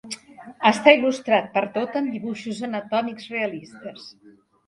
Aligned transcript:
Està 0.69 0.93
il·lustrat 0.95 1.51
per 1.57 1.61
tot 1.75 1.99
amb 2.01 2.15
dibuixos 2.15 2.63
anatòmics 2.69 3.27
realistes. 3.35 4.09